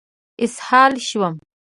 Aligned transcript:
اسهال 0.43 0.93
شوم. 1.07 1.35